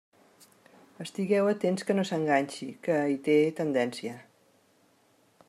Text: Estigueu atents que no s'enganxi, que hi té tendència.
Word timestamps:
Estigueu 1.05 1.49
atents 1.51 1.85
que 1.89 1.97
no 1.99 2.07
s'enganxi, 2.11 2.71
que 2.89 2.97
hi 3.13 3.21
té 3.29 3.37
tendència. 3.61 4.19